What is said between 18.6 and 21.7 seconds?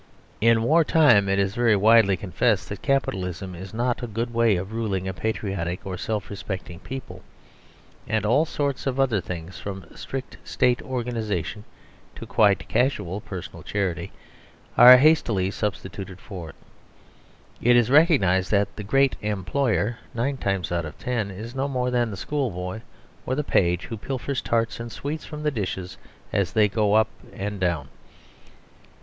the "great employer," nine times out of ten, is no